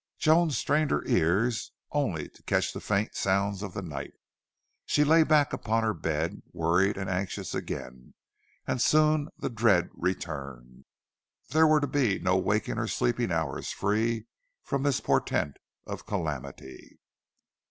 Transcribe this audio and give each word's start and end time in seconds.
Joan 0.17 0.49
strained 0.49 0.89
her 0.89 1.05
ears, 1.05 1.73
only 1.91 2.27
to 2.29 2.41
catch 2.41 2.73
the 2.73 2.79
faint 2.79 3.13
sounds 3.15 3.61
of 3.61 3.75
the 3.75 3.83
night. 3.83 4.13
She 4.87 5.03
lay 5.03 5.21
back 5.21 5.53
upon 5.53 5.83
her 5.83 5.93
bed, 5.93 6.41
worried 6.51 6.97
and 6.97 7.07
anxious 7.07 7.53
again, 7.53 8.15
and 8.65 8.81
soon 8.81 9.29
the 9.37 9.51
dread 9.51 9.91
returned. 9.93 10.85
There 11.49 11.67
were 11.67 11.81
to 11.81 11.85
be 11.85 12.17
no 12.17 12.35
waking 12.35 12.79
or 12.79 12.87
sleeping 12.87 13.31
hours 13.31 13.71
free 13.71 14.25
from 14.63 14.81
this 14.81 14.99
portent 14.99 15.57
of 15.85 16.07
calamity. 16.07 16.97